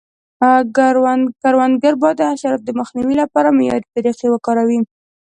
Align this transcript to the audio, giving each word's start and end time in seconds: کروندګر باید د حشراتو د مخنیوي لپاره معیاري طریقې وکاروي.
کروندګر 1.43 1.93
باید 2.01 2.15
د 2.19 2.23
حشراتو 2.31 2.65
د 2.67 2.71
مخنیوي 2.79 3.15
لپاره 3.23 3.55
معیاري 3.57 3.85
طریقې 3.95 4.27
وکاروي. 4.31 4.79